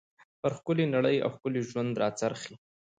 پر 0.41 0.51
ښکلى 0.57 0.85
نړۍ 0.95 1.17
او 1.25 1.29
ښکلي 1.35 1.61
ژوند 1.69 1.93
را 2.01 2.09
څرخي. 2.19 2.55